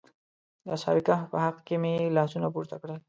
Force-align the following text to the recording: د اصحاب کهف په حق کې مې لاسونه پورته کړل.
د 0.65 0.67
اصحاب 0.75 0.97
کهف 1.07 1.21
په 1.33 1.37
حق 1.45 1.57
کې 1.67 1.75
مې 1.81 1.93
لاسونه 2.17 2.47
پورته 2.53 2.75
کړل. 2.81 2.97